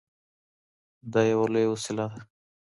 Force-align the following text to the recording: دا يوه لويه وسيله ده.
دا 1.11 1.21
يوه 1.31 1.45
لويه 1.53 1.69
وسيله 1.73 2.05
ده. 2.11 2.19